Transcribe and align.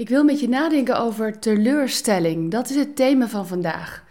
Ik 0.00 0.08
wil 0.08 0.24
met 0.24 0.40
je 0.40 0.48
nadenken 0.48 0.98
over 0.98 1.38
teleurstelling. 1.38 2.50
Dat 2.50 2.70
is 2.70 2.76
het 2.76 2.96
thema 2.96 3.28
van 3.28 3.46
vandaag. 3.46 4.04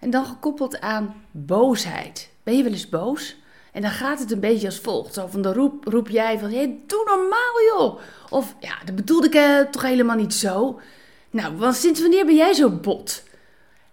En 0.00 0.10
dan 0.10 0.24
gekoppeld 0.24 0.80
aan 0.80 1.14
boosheid. 1.30 2.30
Ben 2.42 2.56
je 2.56 2.62
wel 2.62 2.72
eens 2.72 2.88
boos? 2.88 3.36
En 3.72 3.82
dan 3.82 3.90
gaat 3.90 4.18
het 4.18 4.30
een 4.30 4.40
beetje 4.40 4.66
als 4.66 4.78
volgt. 4.78 5.14
Zo 5.14 5.26
van 5.26 5.42
de 5.42 5.52
roep, 5.52 5.84
roep 5.84 6.08
jij 6.08 6.38
van, 6.38 6.50
hey, 6.50 6.78
doe 6.86 7.04
normaal 7.04 7.78
joh. 7.78 8.00
Of, 8.30 8.54
ja, 8.60 8.74
dat 8.84 8.94
bedoelde 8.94 9.26
ik 9.26 9.34
eh, 9.34 9.60
toch 9.60 9.82
helemaal 9.82 10.16
niet 10.16 10.34
zo. 10.34 10.80
Nou, 11.30 11.56
want 11.56 11.74
sinds 11.74 12.00
wanneer 12.00 12.26
ben 12.26 12.36
jij 12.36 12.52
zo 12.52 12.70
bot? 12.70 13.22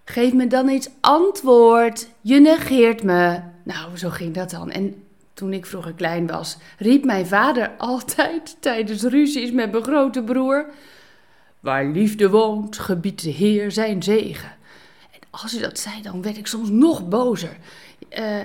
Geef 0.06 0.34
me 0.34 0.48
dan 0.48 0.70
iets 0.70 0.90
antwoord. 1.00 2.08
Je 2.22 2.40
negeert 2.40 3.04
me. 3.04 3.40
Nou, 3.64 3.98
zo 3.98 4.10
ging 4.10 4.34
dat 4.34 4.50
dan. 4.50 4.72
En 4.72 5.04
toen 5.34 5.54
ik 5.54 5.66
vroeger 5.66 5.94
klein 5.94 6.28
was, 6.28 6.58
riep 6.78 7.06
mijn 7.06 7.28
vader 7.28 7.72
altijd 7.78 8.58
tijdens 8.60 9.04
ruzies 9.04 9.52
met 9.52 9.72
mijn 9.72 9.84
grote 9.84 10.24
broer... 10.24 10.66
Waar 11.62 11.86
liefde 11.86 12.30
woont, 12.30 12.78
gebiedt 12.78 13.24
de 13.24 13.30
Heer 13.30 13.72
zijn 13.72 14.04
zegen. 14.04 14.52
En 15.12 15.20
als 15.30 15.52
hij 15.52 15.62
dat 15.62 15.80
zei, 15.80 16.02
dan 16.02 16.22
werd 16.22 16.38
ik 16.38 16.48
soms 16.48 16.70
nog 16.70 17.08
bozer. 17.08 17.58
Uh, 18.20 18.40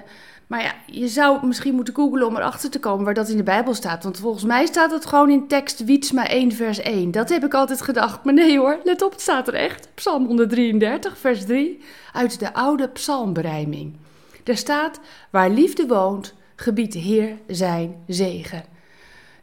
maar 0.47 0.63
ja, 0.63 0.75
je 0.87 1.09
zou 1.09 1.47
misschien 1.47 1.75
moeten 1.75 1.95
googlen 1.95 2.27
om 2.27 2.37
erachter 2.37 2.71
te 2.71 2.81
komen 2.81 3.05
waar 3.05 3.15
dat 3.15 3.29
in 3.29 3.37
de 3.37 3.43
Bijbel 3.43 3.75
staat. 3.75 4.05
Want 4.05 4.19
volgens 4.19 4.45
mij 4.45 4.67
staat 4.67 4.91
het 4.91 5.07
gewoon 5.07 5.31
in 5.31 5.49
tekst 5.49 5.85
Wietsma 5.85 6.29
1 6.29 6.53
vers 6.53 6.79
1. 6.79 7.11
Dat 7.11 7.29
heb 7.29 7.45
ik 7.45 7.55
altijd 7.55 7.83
gedacht. 7.83 8.25
Maar 8.25 8.35
nee 8.35 8.59
hoor, 8.59 8.79
let 8.85 9.03
op, 9.03 9.11
het 9.11 9.21
staat 9.21 9.49
er 9.49 9.55
echt. 9.55 9.89
Psalm 9.95 10.27
133 10.27 11.19
vers 11.19 11.45
3 11.45 11.81
uit 12.13 12.39
de 12.39 12.55
oude 12.55 12.89
psalmberijming. 12.89 13.97
Daar 14.43 14.57
staat, 14.57 15.01
waar 15.31 15.51
liefde 15.51 15.87
woont, 15.87 16.35
gebiedt 16.57 16.93
de 16.93 16.99
Heer 16.99 17.39
zijn 17.47 17.97
zegen. 18.07 18.76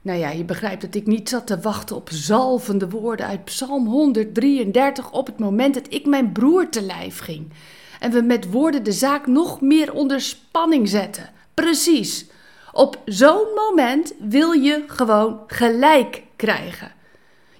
Nou 0.04 0.20
ja, 0.20 0.30
je 0.30 0.44
begrijpt 0.44 0.82
dat 0.82 0.96
ik 0.96 1.08
niet 1.08 1.30
zat 1.30 1.48
te 1.48 1.60
wachten 1.60 1.96
op 1.96 2.10
zalvende 2.12 2.90
woorden 2.90 3.26
uit 3.26 3.44
Psalm 3.44 3.88
133 3.88 5.12
op 5.12 5.26
het 5.26 5.40
moment 5.40 5.74
dat 5.74 5.86
ik 5.90 6.06
mijn 6.06 6.32
broer 6.32 6.70
te 6.70 6.82
lijf 6.82 7.20
ging. 7.20 7.52
En 8.00 8.12
we 8.12 8.22
met 8.22 8.52
woorden 8.52 8.84
de 8.84 8.92
zaak 8.92 9.28
nog 9.28 9.62
meer 9.62 9.94
onder 9.94 10.22
spanning 10.22 10.90
zetten. 10.90 11.30
Precies. 11.54 12.26
Op 12.72 13.02
zo'n 13.06 13.48
moment 13.56 14.14
wil 14.20 14.52
je 14.52 14.84
gewoon 14.88 15.40
gelijk 15.48 16.24
krijgen. 16.36 16.92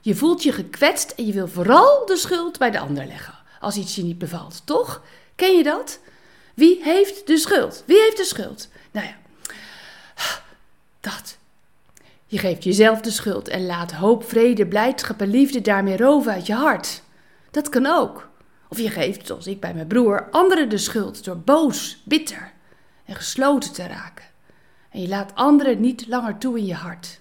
Je 0.02 0.16
voelt 0.16 0.44
je 0.44 0.52
gekwetst 0.52 1.12
en 1.12 1.26
je 1.26 1.34
wil 1.34 1.48
vooral 1.48 2.06
de 2.06 2.18
schuld 2.18 2.60
bij 2.60 2.72
de 2.72 2.80
ander 2.80 3.06
leggen 3.06 3.42
als 3.64 3.78
iets 3.78 3.96
je 3.96 4.04
niet 4.04 4.18
bevalt, 4.18 4.62
toch? 4.66 5.02
Ken 5.36 5.58
je 5.58 5.64
dat? 5.64 6.00
Wie 6.54 6.84
heeft 6.84 7.28
de 7.28 7.38
schuld? 7.38 7.84
Wie 7.86 8.00
heeft 8.00 8.18
de 8.18 8.26
schuld? 8.26 8.68
Nou 8.92 9.08
ja, 9.08 9.16
dat. 11.00 11.38
Je 12.34 12.40
geeft 12.40 12.64
jezelf 12.64 13.02
de 13.02 13.12
schuld 13.12 13.48
en 13.48 13.66
laat 13.66 13.92
hoop, 13.92 14.24
vrede, 14.24 14.68
blijdschap 14.68 15.22
en 15.22 15.30
liefde 15.30 15.62
daarmee 15.62 15.98
roven 15.98 16.32
uit 16.32 16.46
je 16.46 16.54
hart. 16.54 17.02
Dat 17.52 17.70
kan 17.70 17.86
ook. 17.86 18.30
Of 18.70 18.78
je 18.78 18.90
geeft, 18.90 19.28
zoals 19.28 19.48
ik 19.48 19.60
bij 19.60 19.74
mijn 19.74 19.88
broer, 19.88 20.28
anderen 20.32 20.70
de 20.70 20.78
schuld 20.78 21.24
door 21.24 21.38
boos, 21.38 22.02
bitter 22.06 22.52
en 23.06 23.16
gesloten 23.16 23.74
te 23.74 23.88
raken. 23.88 24.26
En 24.90 25.02
je 25.02 25.08
laat 25.08 25.36
anderen 25.36 25.82
niet 25.82 26.08
langer 26.08 26.38
toe 26.38 26.58
in 26.58 26.66
je 26.66 26.74
hart. 26.74 27.20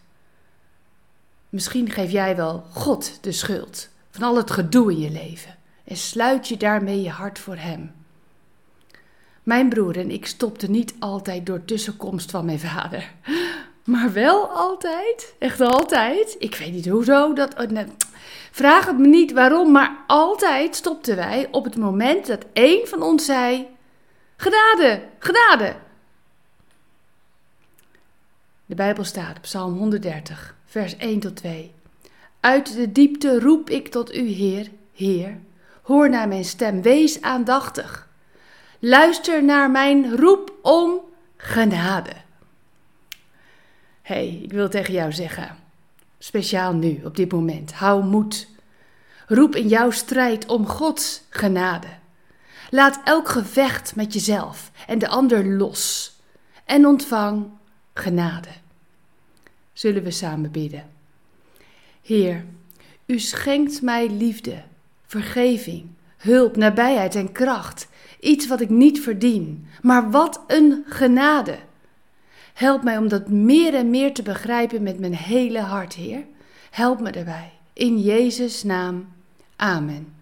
Misschien 1.48 1.90
geef 1.90 2.10
jij 2.10 2.36
wel 2.36 2.64
God 2.70 3.18
de 3.20 3.32
schuld 3.32 3.88
van 4.10 4.22
al 4.22 4.36
het 4.36 4.50
gedoe 4.50 4.92
in 4.92 4.98
je 4.98 5.10
leven 5.10 5.56
en 5.84 5.96
sluit 5.96 6.48
je 6.48 6.56
daarmee 6.56 7.02
je 7.02 7.10
hart 7.10 7.38
voor 7.38 7.56
Hem. 7.56 7.92
Mijn 9.42 9.68
broer 9.68 9.98
en 9.98 10.10
ik 10.10 10.26
stopten 10.26 10.70
niet 10.70 10.94
altijd 10.98 11.46
door 11.46 11.64
tussenkomst 11.64 12.30
van 12.30 12.44
mijn 12.44 12.60
vader. 12.60 13.12
Maar 13.84 14.12
wel 14.12 14.48
altijd, 14.48 15.34
echt 15.38 15.60
altijd. 15.60 16.36
Ik 16.38 16.54
weet 16.54 16.72
niet 16.72 16.88
hoezo. 16.88 17.32
Dat, 17.32 17.54
oh. 17.58 17.78
Vraag 18.50 18.86
het 18.86 18.98
me 18.98 19.06
niet 19.06 19.32
waarom, 19.32 19.72
maar 19.72 19.96
altijd 20.06 20.76
stopten 20.76 21.16
wij 21.16 21.48
op 21.50 21.64
het 21.64 21.76
moment 21.76 22.26
dat 22.26 22.44
één 22.52 22.88
van 22.88 23.02
ons 23.02 23.24
zei: 23.24 23.66
Genade, 24.36 25.02
genade. 25.18 25.74
De 28.66 28.74
Bijbel 28.74 29.04
staat, 29.04 29.40
Psalm 29.40 29.78
130, 29.78 30.56
vers 30.66 30.96
1 30.96 31.20
tot 31.20 31.36
2. 31.36 31.72
Uit 32.40 32.74
de 32.74 32.92
diepte 32.92 33.40
roep 33.40 33.70
ik 33.70 33.88
tot 33.88 34.14
u, 34.14 34.28
Heer, 34.28 34.70
Heer. 34.92 35.38
Hoor 35.82 36.10
naar 36.10 36.28
mijn 36.28 36.44
stem, 36.44 36.82
wees 36.82 37.20
aandachtig. 37.20 38.08
Luister 38.78 39.44
naar 39.44 39.70
mijn 39.70 40.16
roep 40.16 40.52
om 40.62 41.00
genade 41.36 42.12
ik 44.20 44.52
wil 44.52 44.68
tegen 44.68 44.94
jou 44.94 45.12
zeggen, 45.12 45.56
speciaal 46.18 46.74
nu, 46.74 47.00
op 47.04 47.16
dit 47.16 47.32
moment, 47.32 47.72
hou 47.72 48.04
moed. 48.04 48.48
Roep 49.26 49.56
in 49.56 49.68
jouw 49.68 49.90
strijd 49.90 50.46
om 50.46 50.66
Gods 50.66 51.22
genade. 51.30 51.86
Laat 52.70 53.00
elk 53.04 53.28
gevecht 53.28 53.96
met 53.96 54.12
jezelf 54.12 54.70
en 54.86 54.98
de 54.98 55.08
ander 55.08 55.46
los 55.46 56.16
en 56.64 56.86
ontvang 56.86 57.46
genade. 57.94 58.48
Zullen 59.72 60.02
we 60.02 60.10
samen 60.10 60.50
bidden? 60.50 60.90
Heer, 62.02 62.44
u 63.06 63.18
schenkt 63.18 63.82
mij 63.82 64.10
liefde, 64.10 64.62
vergeving, 65.06 65.86
hulp, 66.16 66.56
nabijheid 66.56 67.14
en 67.14 67.32
kracht. 67.32 67.88
Iets 68.20 68.46
wat 68.46 68.60
ik 68.60 68.70
niet 68.70 69.00
verdien, 69.00 69.66
maar 69.82 70.10
wat 70.10 70.40
een 70.46 70.84
genade. 70.88 71.58
Help 72.52 72.82
mij 72.82 72.98
om 72.98 73.08
dat 73.08 73.28
meer 73.28 73.74
en 73.74 73.90
meer 73.90 74.14
te 74.14 74.22
begrijpen 74.22 74.82
met 74.82 74.98
mijn 74.98 75.14
hele 75.14 75.60
hart, 75.60 75.94
Heer. 75.94 76.24
Help 76.70 77.00
me 77.00 77.12
daarbij. 77.12 77.52
In 77.72 78.00
Jezus' 78.00 78.62
naam. 78.62 79.08
Amen. 79.56 80.14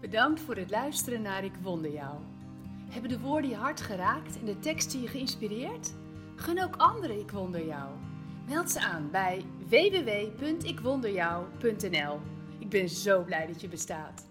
Bedankt 0.00 0.40
voor 0.40 0.56
het 0.56 0.70
luisteren 0.70 1.22
naar 1.22 1.44
Ik 1.44 1.54
Wonder 1.62 1.92
Jou. 1.92 2.14
Hebben 2.90 3.10
de 3.10 3.20
woorden 3.20 3.50
je 3.50 3.56
hart 3.56 3.80
geraakt 3.80 4.38
en 4.38 4.44
de 4.44 4.58
teksten 4.58 5.02
je 5.02 5.08
geïnspireerd? 5.08 5.92
Gun 6.36 6.62
ook 6.62 6.76
anderen 6.76 7.20
Ik 7.20 7.30
Wonder 7.30 7.66
Jou. 7.66 7.88
Meld 8.48 8.70
ze 8.70 8.80
aan 8.80 9.08
bij 9.10 9.44
www.ikwonderjou.nl. 9.68 12.20
Ik 12.58 12.68
ben 12.68 12.88
zo 12.88 13.22
blij 13.22 13.46
dat 13.46 13.60
je 13.60 13.68
bestaat. 13.68 14.26